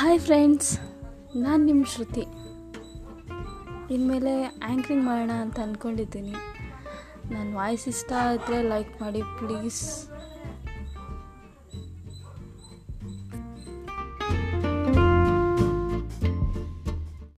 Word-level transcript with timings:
Hi 0.00 0.20
friends 0.20 0.78
ನಾನು 1.36 1.64
ನಿಮ್ಮ 1.64 1.84
ಶ್ರುತಿ. 1.84 2.20
ಇನ್ಮೇಲೆ 3.94 4.44
ಆ್ಯಂಕ್ರಿಂಗ್ 4.44 5.04
ಮಾಡೋಣ 5.04 5.30
ಅಂತ 5.30 5.60
ಅಂದ್ಕೊಂಡಿದ್ದೀನಿ 5.60 6.34
ನನ್ನ 7.34 7.56
ವಾಯ್ಸ್ 7.56 7.88
ಇಷ್ಟ 7.88 8.12
ಆದರೆ 8.12 8.62
ಲೈಕ್ 8.62 9.02
ಮಾಡಿ 9.02 9.22
ಪ್ಲೀಸ್ 9.22 10.10